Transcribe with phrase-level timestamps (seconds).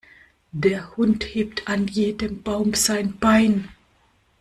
[0.55, 3.69] Der Hund hebt an jedem Baum sein Bein.